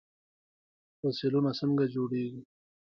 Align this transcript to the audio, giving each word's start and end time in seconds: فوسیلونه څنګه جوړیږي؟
فوسیلونه 0.97 1.51
څنګه 1.59 1.85
جوړیږي؟ 1.93 2.41